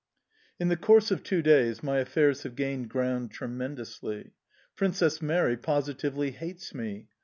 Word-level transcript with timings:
IN 0.59 0.69
the 0.69 0.75
course 0.77 1.11
of 1.11 1.21
two 1.21 1.43
days 1.43 1.83
my 1.83 1.99
affairs 1.99 2.41
have 2.41 2.55
gained 2.55 2.89
ground 2.89 3.29
tremendously. 3.29 4.31
Princess 4.75 5.21
Mary 5.21 5.55
positively 5.55 6.31
hates 6.31 6.73
me. 6.73 7.05